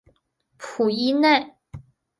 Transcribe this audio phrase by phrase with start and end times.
[0.57, 1.59] 普伊奈。